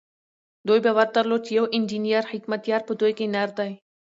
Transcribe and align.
دوی 0.67 0.79
باور 0.85 1.07
درلود 1.15 1.41
چې 1.47 1.51
يو 1.59 1.65
انجنير 1.77 2.23
حکمتیار 2.31 2.81
په 2.85 2.93
دوی 2.99 3.13
کې 3.17 3.25
نر 3.33 3.49
دی. 3.59 3.71